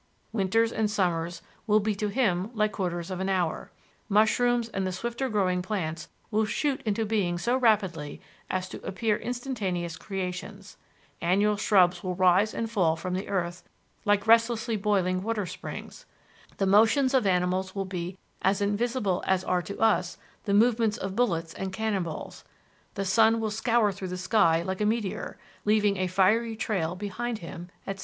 [0.33, 3.69] Winters and summers will be to him like quarters of an hour.
[4.09, 8.19] Mushrooms and the swifter growing plants will shoot into being so rapidly
[8.49, 10.75] as to appear instantaneous creations;
[11.21, 13.63] annual shrubs will rise and fall from the earth
[14.03, 16.07] like restlessly boiling water springs;
[16.57, 21.15] the motions of animals will be as invisible as are to us the movements of
[21.15, 22.43] bullets and cannonballs;
[22.95, 27.37] the sun will scour through the sky like a meteor, leaving a fiery trail behind
[27.37, 27.99] him, etc."